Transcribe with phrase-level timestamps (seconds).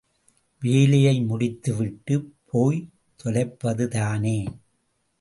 [0.61, 2.33] வேலையை முடித்துவிட்டு
[2.45, 2.89] போய்
[3.23, 4.37] தொலைப்பதுதானே?